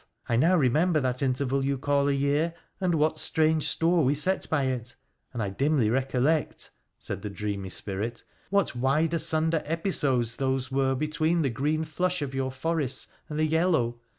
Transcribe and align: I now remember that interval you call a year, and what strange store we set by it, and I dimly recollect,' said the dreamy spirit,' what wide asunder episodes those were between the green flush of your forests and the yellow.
I 0.27 0.35
now 0.35 0.55
remember 0.57 0.99
that 0.99 1.21
interval 1.21 1.63
you 1.63 1.77
call 1.77 2.07
a 2.07 2.11
year, 2.11 2.55
and 2.79 2.95
what 2.95 3.19
strange 3.19 3.67
store 3.67 4.03
we 4.03 4.15
set 4.15 4.49
by 4.49 4.63
it, 4.63 4.95
and 5.31 5.43
I 5.43 5.51
dimly 5.51 5.91
recollect,' 5.91 6.71
said 6.97 7.21
the 7.21 7.29
dreamy 7.29 7.69
spirit,' 7.69 8.23
what 8.49 8.75
wide 8.75 9.13
asunder 9.13 9.61
episodes 9.63 10.37
those 10.37 10.71
were 10.71 10.95
between 10.95 11.43
the 11.43 11.51
green 11.51 11.83
flush 11.85 12.23
of 12.23 12.33
your 12.33 12.51
forests 12.51 13.09
and 13.29 13.37
the 13.37 13.45
yellow. 13.45 13.99